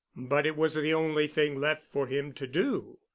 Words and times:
But 0.15 0.47
it 0.47 0.55
was 0.57 0.73
the 0.73 0.95
only 0.95 1.27
thing 1.27 1.59
left 1.59 1.83
for 1.83 2.07
him 2.07 2.33
to 2.33 2.47
do. 2.47 2.97